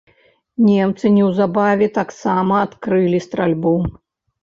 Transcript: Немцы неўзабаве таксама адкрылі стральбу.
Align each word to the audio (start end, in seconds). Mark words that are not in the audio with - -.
Немцы 0.69 1.05
неўзабаве 1.19 1.91
таксама 2.01 2.53
адкрылі 2.65 3.25
стральбу. 3.29 3.79